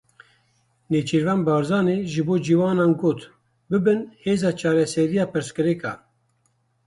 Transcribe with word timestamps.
Nêçîrvan 0.91 1.39
Barzanî 1.47 1.97
ji 2.11 2.21
bo 2.27 2.35
ciwanan 2.45 2.91
got; 3.01 3.19
bibin 3.69 3.99
hêza 4.23 4.51
çareseriya 4.59 5.25
pirsgirêkan. 5.33 5.99